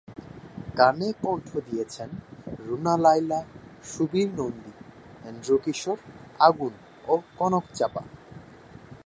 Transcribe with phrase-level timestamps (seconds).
[0.77, 2.09] গানে কণ্ঠ দিয়েছেন
[2.59, 3.39] রুনা লায়লা,
[3.83, 4.73] সুবীর নন্দী,
[5.25, 5.97] এন্ড্রু কিশোর,
[6.39, 6.73] আগুন
[7.07, 8.03] ও কনক চাঁপা।